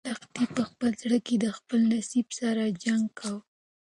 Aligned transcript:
لښتې 0.07 0.43
په 0.55 0.61
خپل 0.69 0.89
زړه 1.01 1.17
کې 1.25 1.35
د 1.43 1.47
خپل 1.57 1.79
نصیب 1.93 2.27
سره 2.39 2.63
جنګ 2.83 3.05
کاوه. 3.19 3.41